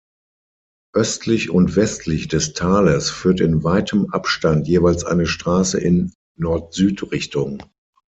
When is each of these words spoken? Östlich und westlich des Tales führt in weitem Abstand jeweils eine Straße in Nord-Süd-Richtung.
Östlich 0.95 1.51
und 1.51 1.75
westlich 1.75 2.27
des 2.27 2.53
Tales 2.53 3.11
führt 3.11 3.39
in 3.39 3.63
weitem 3.63 4.07
Abstand 4.09 4.67
jeweils 4.67 5.03
eine 5.05 5.27
Straße 5.27 5.79
in 5.79 6.11
Nord-Süd-Richtung. 6.39 7.61